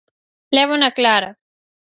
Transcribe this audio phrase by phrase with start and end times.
[0.55, 1.29] Lévana clara!